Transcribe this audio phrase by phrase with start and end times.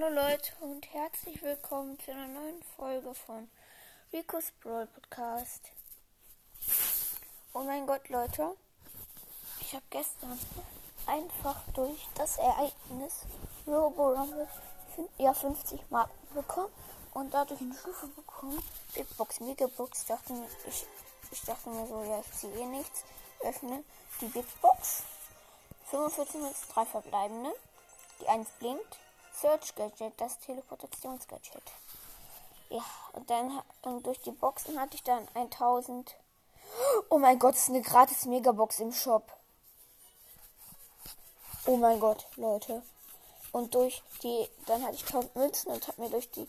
[0.00, 3.50] Hallo Leute und herzlich willkommen zu einer neuen Folge von
[4.12, 5.72] Rico's Brawl Podcast.
[7.52, 8.56] Oh mein Gott, Leute,
[9.60, 10.38] ich habe gestern
[11.06, 13.26] einfach durch das Ereignis
[13.66, 14.48] Robo Rumble
[15.18, 16.72] ja 50 Marken bekommen
[17.12, 18.62] und dadurch eine Stufe bekommen.
[18.94, 20.06] Big Box, Mega Box.
[20.06, 20.32] Dachte,
[20.66, 20.86] ich,
[21.30, 23.04] ich dachte mir so, ja, ich ziehe eh nichts.
[23.40, 23.84] Öffne
[24.20, 25.02] die Big Box.
[25.90, 27.52] 45 Minuten, 3 verbleibende.
[28.20, 28.98] Die 1 blinkt.
[29.40, 31.62] Search Gadget, das Teleportationsgadget.
[32.68, 36.14] Ja, und dann und durch die Boxen hatte ich dann 1000.
[37.08, 39.32] Oh mein Gott, es ist eine gratis Megabox im Shop.
[41.66, 42.82] Oh mein Gott, Leute.
[43.52, 46.46] Und durch die, dann hatte ich 1000 Münzen und habe mir durch die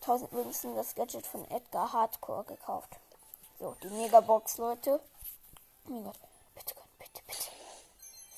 [0.00, 2.90] 1000 Münzen das Gadget von Edgar Hardcore gekauft.
[3.60, 5.00] So, die Megabox, Leute.
[5.88, 6.18] Oh mein Gott,
[6.54, 7.50] bitte, bitte, bitte.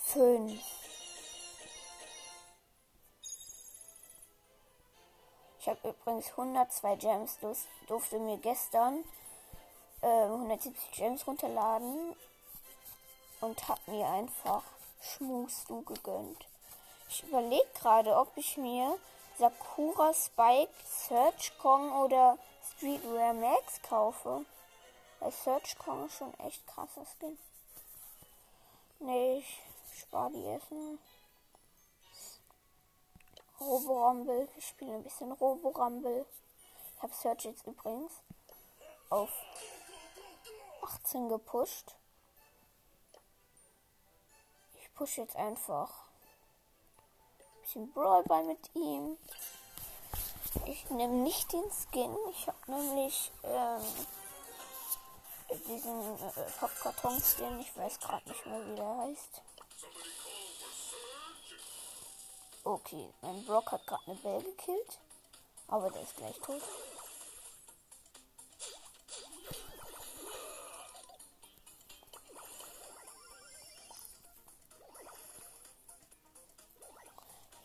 [0.07, 0.76] 5.
[5.67, 7.39] Ich habe übrigens 102 Gems,
[7.89, 9.03] durfte mir gestern
[10.01, 12.15] äh, 170 Gems runterladen
[13.41, 14.63] und habe mir einfach
[15.01, 16.47] Schmustu gegönnt.
[17.09, 18.97] Ich überlege gerade, ob ich mir
[19.39, 22.39] Sakura Spike, Search Kong oder
[22.77, 24.45] Streetwear Max kaufe.
[25.19, 27.37] Weil Search Kong ist schon echt krasser Skin.
[29.01, 30.99] Nee, ich spare die erstmal.
[33.61, 34.49] Roborumble.
[34.57, 36.27] Ich spiele ein bisschen Roborumble.
[36.97, 38.13] Ich habe Search jetzt übrigens
[39.11, 39.31] auf
[40.83, 41.95] 18 gepusht.
[44.81, 45.91] Ich pushe jetzt einfach
[47.39, 49.19] ein bisschen Brawlball mit ihm.
[50.65, 52.17] Ich nehme nicht den Skin.
[52.31, 53.83] Ich habe nämlich ähm,
[55.67, 57.61] diesen äh, Pappkarton-Skin.
[57.61, 59.43] Ich weiß gerade nicht mehr, wie der heißt.
[62.69, 64.99] Okay, mein Brock hat gerade eine Bell gekillt.
[65.69, 66.61] Aber der ist gleich tot.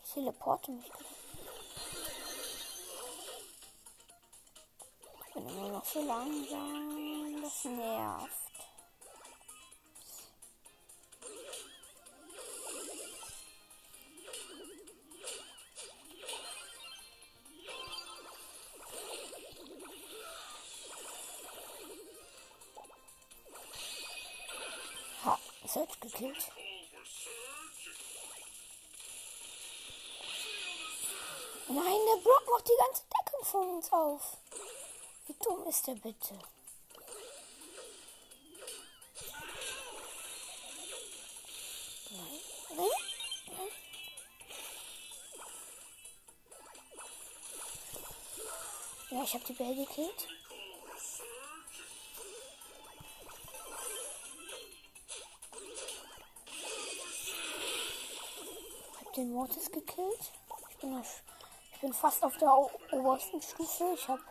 [0.03, 1.06] Ich teleporte mich gerade.
[5.25, 7.42] Ich bin immer noch so langsam.
[7.42, 8.50] Das nervt.
[25.81, 26.52] Search gekillt.
[31.69, 34.38] Nein, der Block macht die ganze Deckung von uns auf.
[35.25, 36.38] Wie dumm ist der bitte?
[42.12, 42.40] Nein,
[42.75, 42.88] nein,
[43.48, 43.72] nein.
[49.09, 50.28] Ja, ich habe die Bell gekillt.
[59.22, 60.32] Den Mortis gekillt.
[60.70, 61.00] Ich bin,
[61.74, 62.52] ich bin fast auf der
[62.92, 63.94] obersten Stufe.
[63.94, 64.22] Ich habe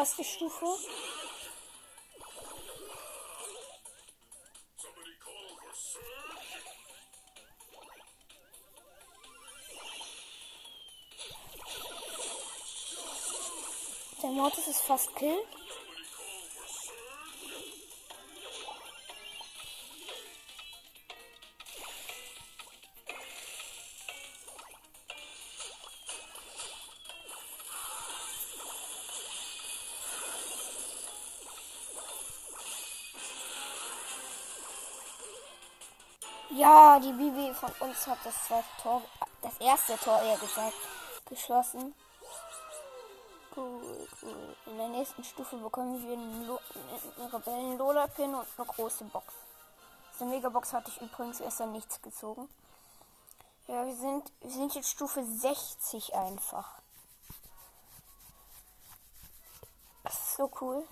[0.00, 0.64] oberste Stufe.
[14.22, 15.36] Der Mortis ist fast kill.
[36.98, 39.00] Die Bibi von uns hat das zweite Tor,
[39.42, 40.74] das erste Tor eher gesagt,
[41.28, 41.94] geschossen.
[43.54, 44.56] Cool, cool.
[44.66, 46.58] In der nächsten Stufe bekommen wir einen, Lo
[47.16, 49.32] einen Rebellen Lola Pin und eine große Box.
[50.10, 52.48] Aus der Megabox hatte ich übrigens gestern nichts gezogen.
[53.68, 56.82] Ja, wir sind, wir sind jetzt Stufe 60 einfach.
[60.02, 60.86] Das ist so cool.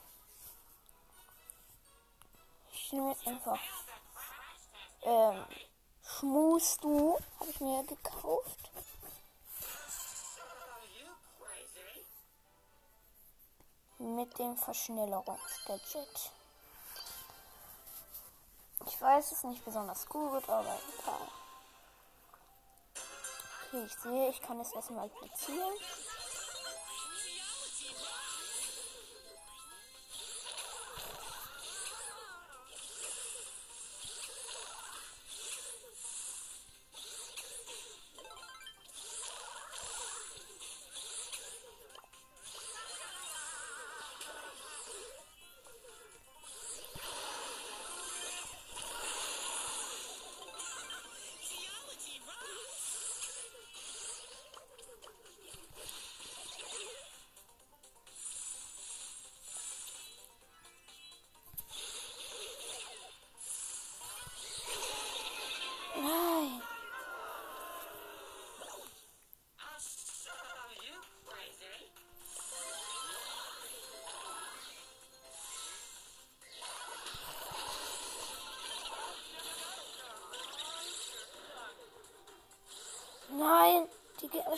[2.72, 3.58] Ich nehme jetzt einfach
[5.02, 5.44] ähm,
[6.18, 7.16] Schmus du.
[7.38, 8.70] Habe ich mir gekauft.
[13.98, 16.32] Mit dem Verschnellerungsgadget.
[18.86, 21.28] Ich weiß, es nicht besonders gut, aber egal.
[23.66, 25.74] Okay, ich sehe, ich kann es erstmal platzieren.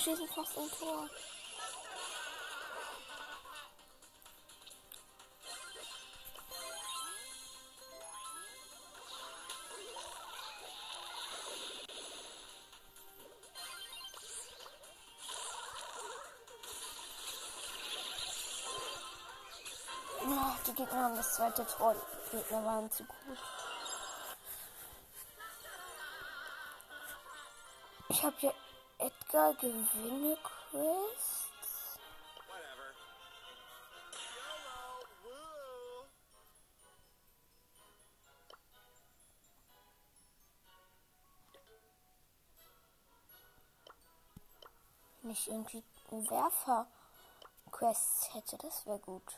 [0.00, 1.10] Schießen fast ein Tor.
[20.22, 21.94] Oh, die Gegner haben das zweite Tor.
[22.32, 23.38] Die Gegner waren zu gut.
[28.08, 28.54] Ich habe hier
[29.00, 31.48] Edgar gewinne Quest.
[32.46, 32.92] Whatever.
[34.36, 35.06] YOLO.
[35.22, 36.04] Woo.
[45.22, 49.32] Wenn ich irgendwie Werfer-Quests hätte, das wäre gut.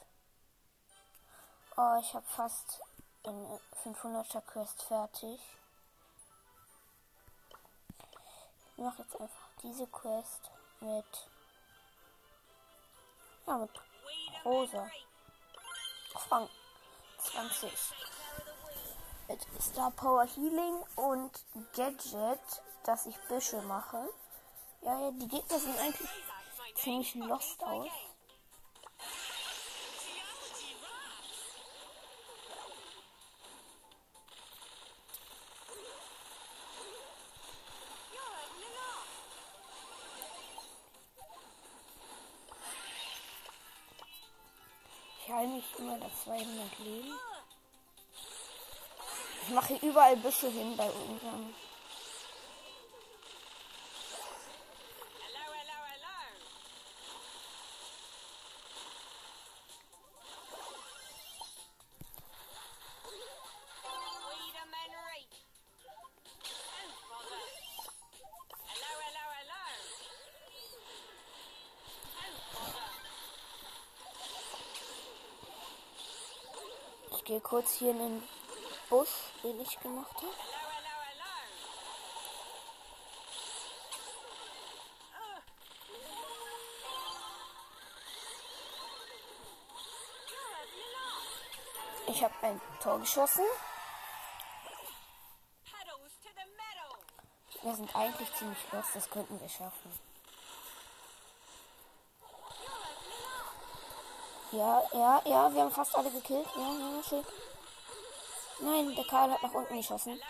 [1.77, 2.81] Oh, ich habe fast
[3.23, 5.41] eine 500er Quest fertig.
[8.77, 10.51] Ich mache jetzt einfach diese Quest
[10.81, 11.29] mit.
[13.47, 13.71] Ja, mit
[14.45, 14.91] Rosa.
[16.29, 16.49] Fang
[17.19, 17.71] 20.
[19.29, 21.45] Mit Star Power Healing und
[21.75, 24.09] Gadget, dass ich Büsche mache.
[24.83, 26.09] Ja, ja, die Gegner sehen eigentlich
[26.75, 27.89] ziemlich lost aus.
[46.25, 47.13] 200 Leben.
[49.43, 51.53] Ich mache hier überall Büsche hin bei unserem.
[77.33, 78.29] Gehe kurz hier in den
[78.91, 79.09] Busch,
[79.43, 80.35] den ich gemacht habe.
[92.07, 93.45] Ich habe ein Tor geschossen.
[97.63, 100.12] Wir sind eigentlich ziemlich los, das könnten wir schaffen.
[104.53, 106.47] Ja, ja, ja, wir haben fast alle gekillt.
[106.55, 107.25] Ja, ja, schön.
[108.61, 110.21] Nein, der Karl hat nach unten geschossen.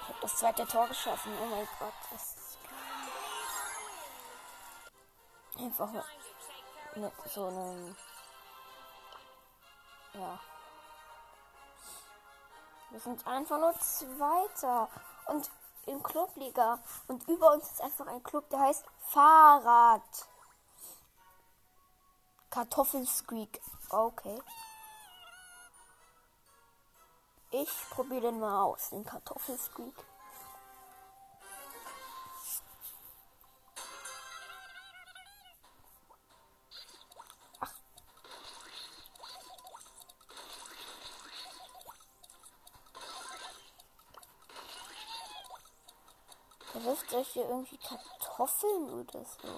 [0.00, 1.32] Ich habe das zweite Tor geschossen.
[1.42, 2.58] Oh mein Gott, das ist.
[5.58, 7.96] Einfach mit so einem.
[10.14, 10.40] Ja.
[12.92, 14.88] Wir sind einfach nur Zweiter.
[15.26, 15.50] Und
[15.86, 16.78] in Clubliga.
[17.08, 20.02] Und über uns ist einfach ein Club, der heißt Fahrrad.
[22.50, 23.60] Kartoffelsqueak.
[23.88, 24.40] Okay.
[27.50, 29.94] Ich probiere den mal aus, den Kartoffelsqueak.
[46.74, 49.48] Der wirft euch hier irgendwie Kartoffeln oder so.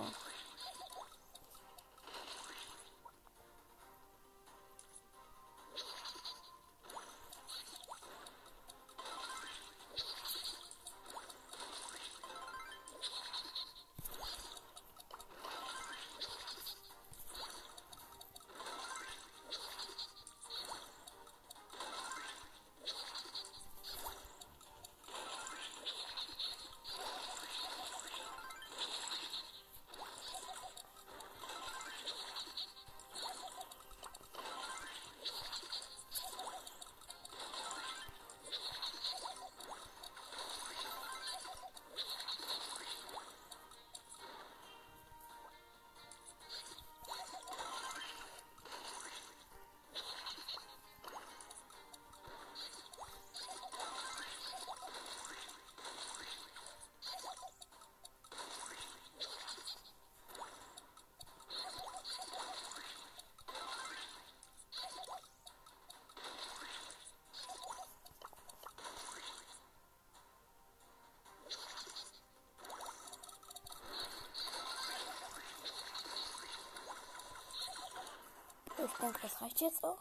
[78.84, 79.98] Ich denke, das reicht jetzt auch.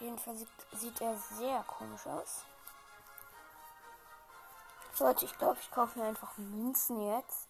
[0.00, 2.44] Jedenfalls sieht, sieht er sehr komisch aus.
[4.98, 7.48] Leute, ich glaube, ich kaufe mir einfach Münzen jetzt.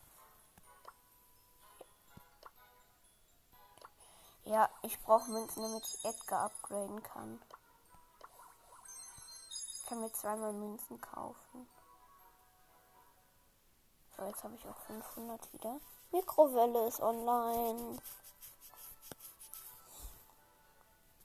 [4.45, 7.43] Ja, ich brauche Münzen, damit ich Edgar upgraden kann.
[9.51, 11.69] Ich kann mir zweimal Münzen kaufen.
[14.17, 15.81] So, jetzt habe ich auch 500 wieder.
[16.13, 17.99] Mikrowelle ist online.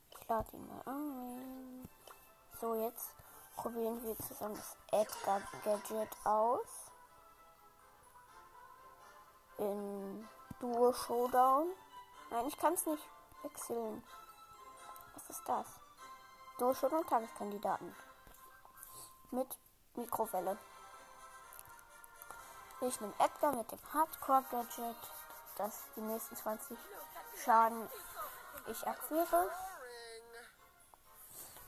[0.10, 1.90] Ich lade ihn mal ein.
[2.60, 3.10] So, jetzt
[3.56, 6.68] probieren wir zusammen das Edgar Gadget aus.
[9.58, 10.28] In
[10.60, 11.68] Duo Showdown.
[12.32, 13.04] Nein, ich kann es nicht
[13.44, 14.04] wechseln.
[15.14, 15.68] Was ist das?
[16.58, 17.96] Duo Showdown Tageskandidaten.
[19.30, 19.48] Mit
[19.96, 20.58] Mikrowelle.
[22.82, 24.98] Ich nehme Edgar mit dem Hardcore Gadget,
[25.58, 26.78] das die nächsten 20
[27.44, 27.90] Schaden
[28.68, 29.50] ich aktiviere.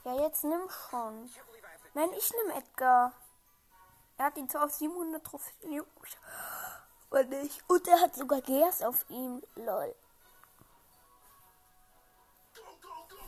[0.04, 1.30] Ja, jetzt nimm schon.
[1.94, 3.12] Nein, ich nehme Edgar.
[4.16, 5.84] Er hat ihn zwar auf 700 Trophäen.
[7.28, 7.64] nicht.
[7.68, 9.42] Und er hat sogar Gears auf ihm.
[9.54, 9.94] Lol.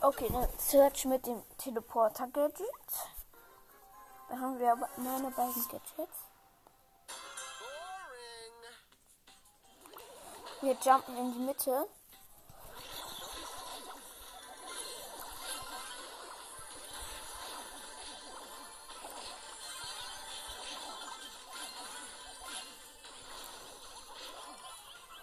[0.01, 2.67] Okay, dann Search mit dem Teleporter Gadget.
[4.29, 6.34] Da haben wir aber meine beiden Gadgets.
[10.65, 11.87] Wir jumpen in die Mitte.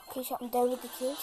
[0.06, 1.18] Okay, ich habe einen Daryl gekillt.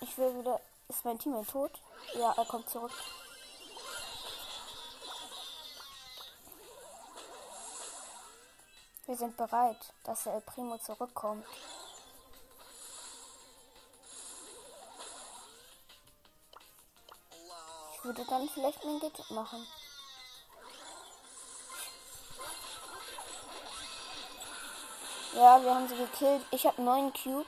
[0.00, 0.58] Ich will wieder.
[0.88, 1.72] Ist mein Team tot?
[2.14, 2.92] Ja, er kommt zurück.
[9.08, 11.46] Wir sind bereit, dass der El Primo zurückkommt.
[17.94, 19.66] Ich würde dann vielleicht mein Gadget machen.
[25.32, 26.44] Ja, wir haben sie gekillt.
[26.50, 27.46] Ich habe neun Cubes.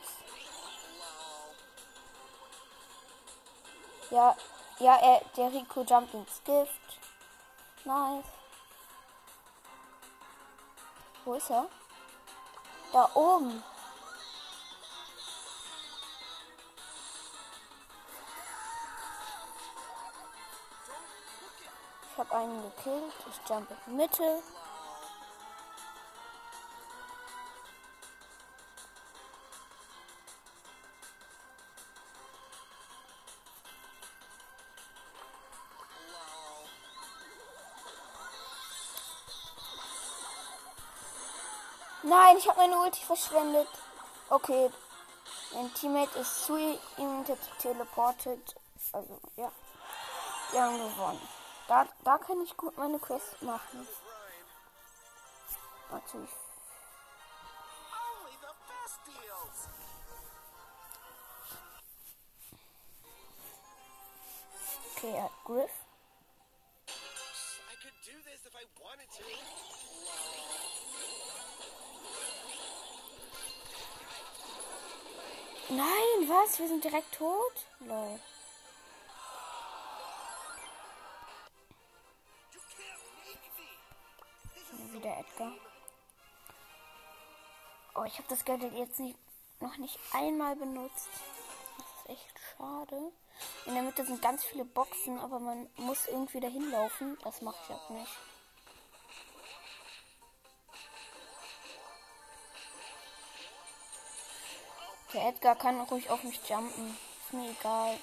[4.09, 4.35] Ja,
[4.79, 7.01] ja, er, der Rico jumpt ins Gift.
[7.85, 8.40] Nice.
[11.25, 11.67] Wo ist er?
[12.93, 13.63] Da oben.
[22.11, 23.13] Ich habe einen gekillt.
[23.29, 24.43] Ich jump in die Mitte.
[42.41, 43.69] Ich habe meine Ulti verschwendet.
[44.31, 44.71] Okay.
[45.53, 48.55] Mein Teammate ist zu ihm te- teleportet.
[48.93, 49.53] Also, ja.
[50.51, 51.29] Wir haben gewonnen.
[51.69, 53.87] Da, da kann ich gut meine Quest machen.
[55.91, 56.31] Natürlich.
[64.97, 65.71] Okay, er hat Griff.
[75.71, 76.59] Nein, was?
[76.59, 77.53] Wir sind direkt tot?
[77.79, 78.19] Lol.
[84.91, 85.53] Wieder Edgar.
[87.95, 89.17] Oh, ich habe das Gadget jetzt nicht,
[89.61, 91.09] noch nicht einmal benutzt.
[91.79, 93.13] Das ist echt schade.
[93.67, 97.17] In der Mitte sind ganz viele Boxen, aber man muss irgendwie dahin laufen.
[97.23, 98.11] Das mache ich auch nicht.
[105.13, 106.97] Der Edgar kann ruhig auf mich jumpen.
[107.25, 107.99] Ist mir egal.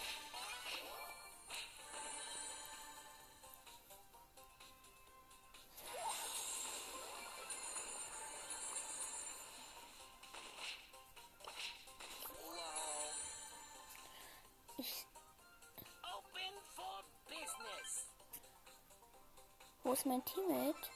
[19.84, 20.90] Wo ist mein Teammate?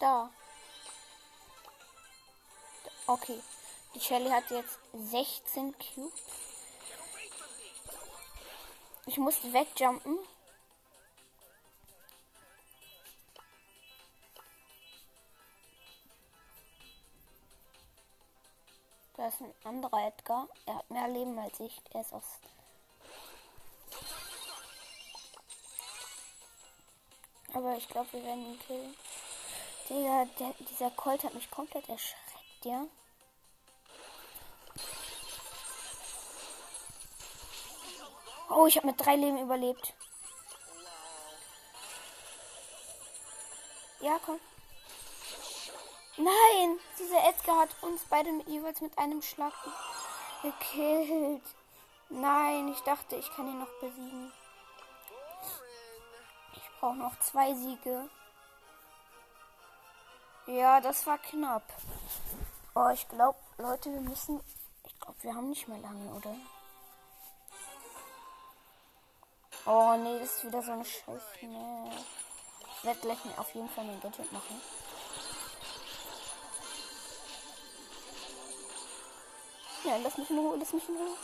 [0.00, 0.30] Da.
[3.06, 3.40] Okay.
[3.94, 6.22] Die Shelly hat jetzt 16 Cubes.
[9.06, 10.18] Ich muss wegjumpen.
[19.16, 20.48] Da ist ein anderer Edgar.
[20.66, 21.80] Er hat mehr Leben als ich.
[21.90, 22.38] Er ist aus.
[27.54, 28.94] Aber ich glaube, wir werden ihn killen.
[29.88, 32.86] Digga, der, dieser Colt hat mich komplett erschreckt, ja?
[38.58, 39.94] Oh, ich habe mit drei Leben überlebt.
[44.00, 44.40] Ja, komm.
[46.16, 49.52] Nein, dieser Edgar hat uns beide mit, jeweils mit einem Schlag
[50.42, 51.44] gekillt.
[52.08, 54.32] Nein, ich dachte, ich kann ihn noch besiegen.
[56.54, 58.10] Ich brauche noch zwei Siege.
[60.46, 61.62] Ja, das war knapp.
[62.74, 64.40] Oh, ich glaube, Leute, wir müssen.
[64.84, 66.34] Ich glaube, wir haben nicht mehr lange, oder?
[69.70, 71.20] Oh nee, das ist wieder so eine Scheiße.
[71.42, 71.90] Nee.
[72.78, 74.62] Ich werde gleich auf jeden Fall mein Gadget machen.
[79.84, 81.16] Ja, lass mich in Ruhe, lass mich in Ruhe.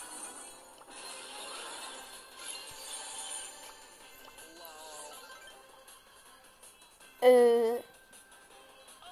[7.22, 7.82] Äh.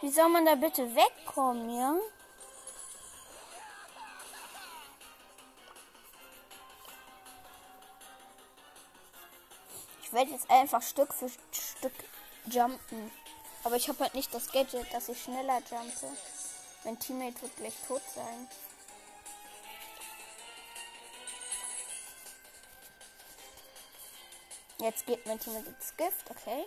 [0.03, 1.95] Wie soll man da bitte wegkommen, ja?
[10.23, 11.93] Werde jetzt einfach Stück für Stück
[12.47, 13.11] jumpen.
[13.65, 16.17] Aber ich habe halt nicht das Gadget, dass ich schneller jumpe.
[16.85, 18.49] Mein Teammate wird gleich tot sein.
[24.79, 26.67] Jetzt geht mein Teammate ins Gift, okay.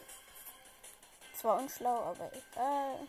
[1.39, 3.07] Zwar unschlau, aber egal.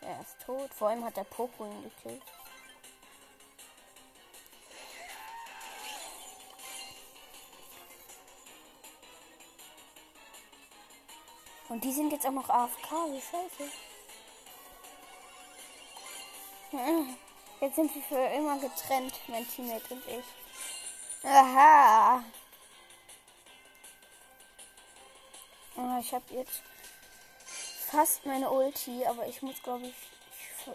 [0.00, 0.72] Er ist tot.
[0.72, 2.22] Vor allem hat der Poco ihn gekillt.
[11.70, 13.70] Und die sind jetzt auch noch AFK, wie scheiße.
[17.60, 20.24] Jetzt sind wir für immer getrennt, mein Teammate und ich.
[21.24, 22.24] Aha.
[25.76, 26.60] Ah, ich habe jetzt
[27.88, 29.94] fast meine Ulti, aber ich muss, glaube ich,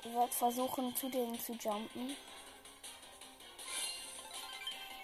[0.02, 2.16] ich werde versuchen, zu denen zu jumpen.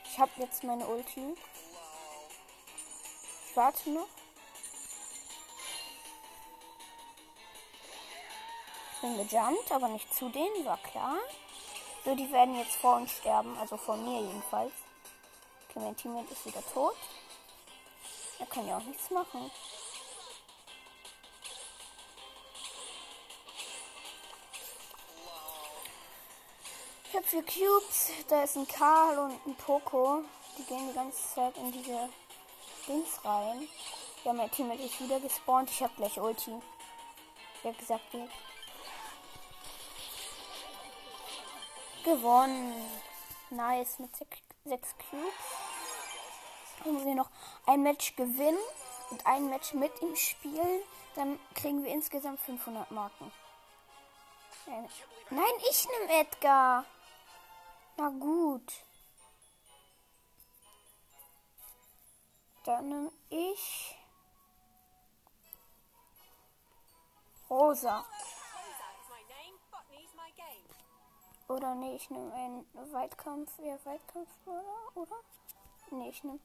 [0.06, 1.36] Ich habe jetzt meine Ulti.
[3.50, 4.08] Ich warte noch.
[9.02, 11.18] Bin gejumpt, aber nicht zu denen, war klar.
[12.06, 14.72] So, die werden jetzt vor uns sterben, also vor mir jedenfalls.
[15.70, 16.96] Okay, mein Teammate ist wieder tot.
[18.40, 19.52] Er kann ja auch nichts machen.
[27.10, 28.12] Ich habe vier Cubes.
[28.30, 30.24] Da ist ein Karl und ein Poco.
[30.58, 32.10] Die gehen die ganze Zeit in diese
[32.88, 33.68] Dings rein.
[34.24, 35.70] Ja, mein Teammate ist wieder gespawnt.
[35.70, 36.54] Ich habe gleich Ulti.
[37.60, 38.30] Ich habe gesagt, geht.
[42.04, 42.74] Gewonnen.
[43.50, 44.00] Nice.
[44.00, 45.24] Mit sechs Cubes.
[46.84, 47.30] Können wir noch
[47.66, 48.58] ein Match gewinnen
[49.12, 50.82] und ein Match mit ihm spielen.
[51.16, 53.32] Dann kriegen wir insgesamt 500 Marken.
[55.30, 56.86] Nein, ich nehme Edgar.
[57.98, 58.72] Na gut.
[62.64, 63.98] Dann nehme ich
[67.50, 68.06] Rosa.
[71.52, 73.52] Oder nee, ich nehme einen Weitkampf.
[73.60, 74.64] Ja, Weitkampf, oder?
[74.96, 75.16] oder?
[75.90, 76.40] Nee, ich nehme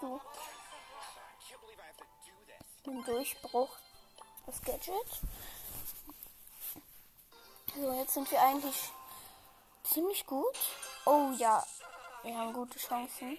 [0.00, 0.20] this.
[2.84, 3.70] Den Durchbruch.
[4.46, 5.20] Das Gadget.
[7.76, 8.90] So, jetzt sind wir eigentlich
[9.84, 10.58] ziemlich gut.
[11.06, 11.64] Oh ja,
[12.24, 13.38] wir haben gute Chancen.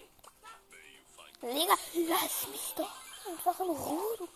[1.42, 1.76] Digga,
[2.08, 2.90] lass mich doch
[3.28, 4.28] einfach in Ruhe.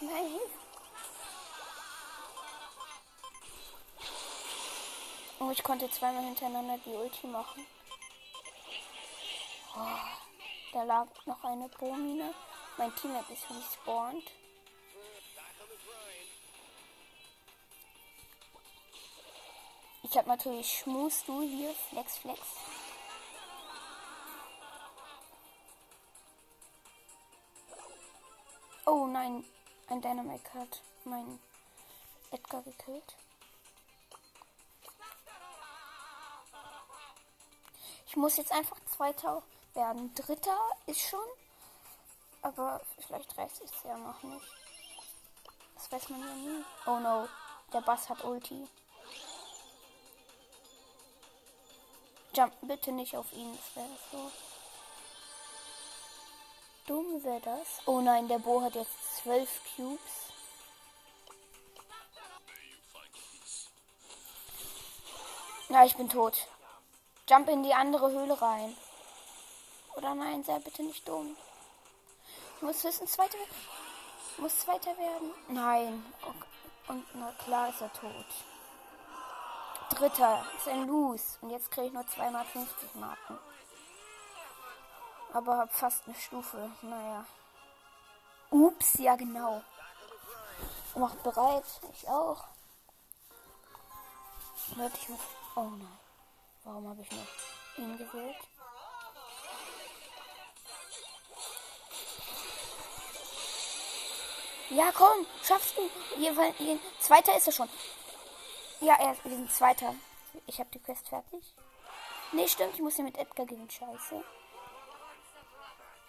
[0.00, 0.40] Nein.
[5.38, 7.66] Oh, ich konnte zweimal hintereinander die Ulti machen.
[9.76, 12.34] Oh, da lag noch eine Bohrmine.
[12.78, 14.30] Mein Teammate ist respawned.
[20.02, 22.40] Ich habe natürlich Schmus du hier, Flex Flex.
[28.86, 29.44] Oh nein,
[29.90, 31.40] ein Dynamite hat meinen
[32.30, 33.16] Edgar gekillt.
[38.06, 39.42] Ich muss jetzt einfach Zweiter
[39.74, 40.14] werden.
[40.14, 41.20] Dritter ist schon.
[42.42, 44.46] Aber vielleicht reicht es ja noch nicht.
[45.74, 46.64] Das weiß man ja nie.
[46.86, 47.28] Oh no,
[47.72, 48.66] der Bass hat Ulti.
[52.34, 54.30] Jump bitte nicht auf ihn, das wäre so.
[56.86, 57.80] Dumm wäre das.
[57.86, 60.00] Oh nein, der Bo hat jetzt zwölf Cubes.
[65.68, 66.48] Ja, ich bin tot.
[67.28, 68.76] Jump in die andere Höhle rein.
[69.96, 71.36] Oder nein, sei bitte nicht dumm.
[72.56, 73.38] Ich muss höchstens Zweiter
[74.38, 75.30] muss Zweiter werden.
[75.48, 76.04] Nein.
[76.22, 76.44] Okay.
[76.88, 78.26] Und na klar ist er tot.
[79.90, 81.38] Dritter ist ein Los.
[81.40, 83.38] Und jetzt kriege ich nur zweimal 50 Marken.
[85.32, 86.70] Aber hab fast eine Stufe.
[86.82, 87.24] Naja.
[88.50, 89.62] Ups, ja genau.
[90.94, 91.64] Macht bereit.
[91.92, 92.44] Ich auch.
[94.76, 95.20] Leute, ich muss.
[95.56, 95.98] Oh nein.
[96.64, 97.26] Warum habe ich noch
[97.78, 98.36] ihn gewählt?
[104.70, 105.90] Ja, komm, schaffst du.
[106.16, 106.32] Hier,
[107.00, 107.68] zweiter ist er schon.
[108.80, 109.94] Ja, er, wir sind zweiter.
[110.46, 111.54] Ich habe die Quest fertig.
[112.32, 113.68] Nee, stimmt, ich muss hier mit Edgar gewinnen.
[113.68, 114.24] Scheiße.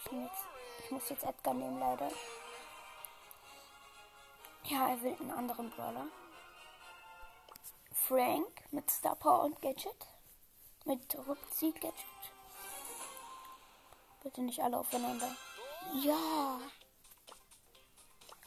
[0.06, 0.45] Ich, jetzt,
[0.91, 2.10] muss jetzt Edgar nehmen, leider.
[4.65, 6.08] Ja, er will einen anderen Brawler.
[7.91, 10.08] Frank mit Star Power und Gadget.
[10.86, 11.93] Mit Rückzieh-Gadget.
[14.23, 15.36] Bitte nicht alle aufeinander.
[15.93, 16.60] Ja.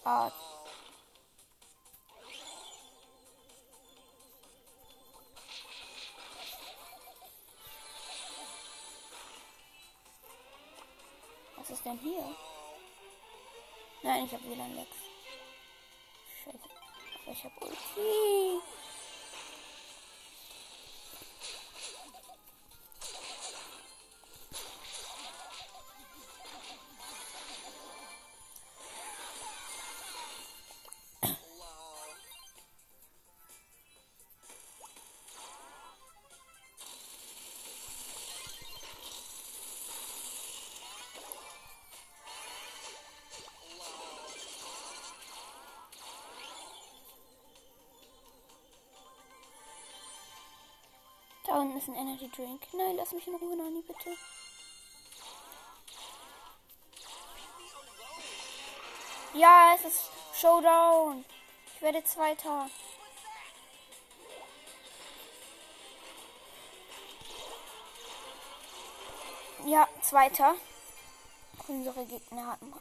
[0.05, 0.31] Ah.
[11.85, 12.35] Ist denn hier?
[14.03, 14.91] Nein, ich habe wieder Lex.
[16.45, 16.59] Scheiße.
[17.27, 18.63] Ich habe Ulti.
[51.55, 52.63] Da unten ist ein Energy Drink.
[52.73, 54.17] Nein, lass mich in Ruhe, Nani, bitte.
[59.35, 61.25] Ja, es ist Showdown.
[61.73, 62.69] Ich werde Zweiter.
[69.65, 70.57] Ja, Zweiter.
[71.69, 72.73] Unsere Gegner hatten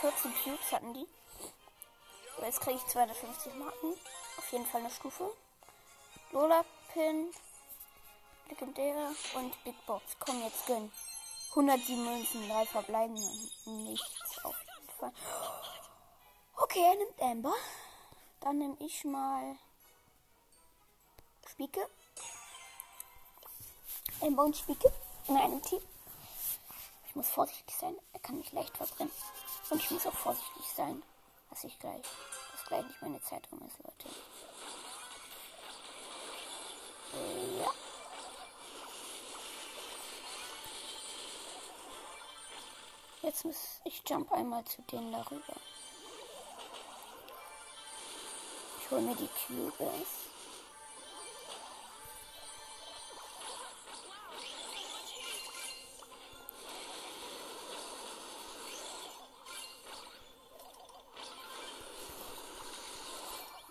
[0.00, 1.06] 14 Cubes hatten die.
[2.40, 3.92] Jetzt kriege ich 250 Marken.
[4.38, 5.30] Auf jeden Fall eine Stufe.
[6.32, 7.34] Lola Pin,
[8.50, 10.04] legendär und Big Box.
[10.18, 10.92] Komm, jetzt gönn.
[11.50, 13.14] 107 Münzen, 3 verbleiben
[13.64, 15.12] nichts auf jeden Fall.
[16.56, 17.54] Okay, er nimmt Amber.
[18.40, 19.56] Dann nehme ich mal
[21.48, 21.88] Spieke.
[24.20, 24.92] Amber und Spieke
[25.28, 25.82] in einem Team.
[27.08, 27.96] Ich muss vorsichtig sein.
[28.12, 29.12] Er kann mich leicht verbrennen.
[29.70, 31.02] Und ich muss auch vorsichtig sein,
[31.50, 32.04] dass ich gleich,
[32.52, 34.08] dass gleich nicht meine Zeit rum ist, Leute.
[37.58, 37.89] Ja.
[43.22, 45.54] Jetzt muss ich jump einmal zu denen darüber.
[48.80, 50.30] Ich hole mir die Cubes.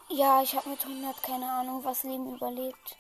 [0.10, 2.98] Ja, ich habe mit 100 keine Ahnung, was Leben überlebt.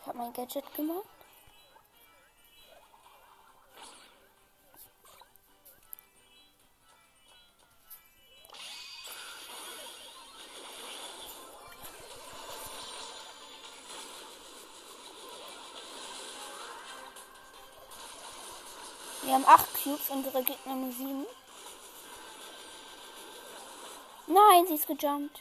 [0.00, 1.17] Ich habe mein Gadget gemacht.
[19.88, 21.26] Cubes, unsere Gegner nur 7.
[24.26, 25.40] Nein, sie ist gejumpt.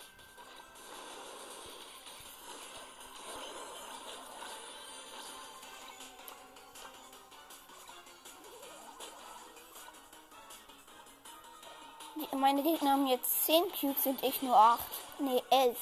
[12.31, 14.79] Meine Gegner haben jetzt 10 Cubes und ich nur 8.
[15.19, 15.77] Nee, 11.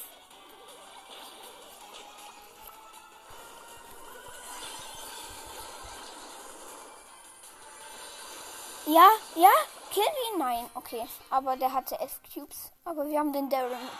[8.87, 9.51] Ja, ja,
[9.89, 10.39] kill ihn.
[10.39, 11.07] Nein, okay.
[11.31, 12.71] Aber der hatte 11 Cubes.
[12.83, 13.91] Aber wir haben den Darren mit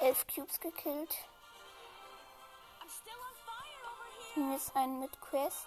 [0.00, 1.16] 11 Cubes gekillt.
[4.36, 5.66] Nehme jetzt einen mit Quest.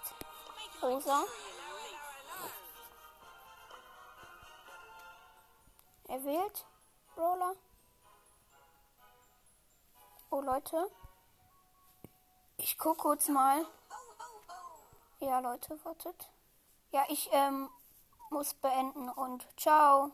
[0.82, 1.24] Rosa.
[6.08, 6.66] Er wählt.
[7.14, 7.54] Brawler.
[10.30, 10.90] Oh Leute.
[12.56, 13.66] Ich gucke kurz mal.
[15.20, 16.30] Ja, Leute, wartet.
[16.92, 17.68] Ja, ich ähm,
[18.30, 20.12] muss beenden und ciao.